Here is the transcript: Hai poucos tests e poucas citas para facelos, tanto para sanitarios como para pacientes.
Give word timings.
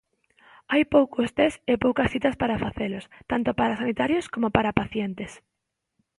Hai 0.71 0.83
poucos 0.95 1.29
tests 1.37 1.61
e 1.71 1.73
poucas 1.83 2.11
citas 2.13 2.35
para 2.41 2.61
facelos, 2.65 3.05
tanto 3.31 3.49
para 3.59 3.77
sanitarios 3.81 4.25
como 4.33 4.47
para 4.55 4.77
pacientes. 4.81 5.31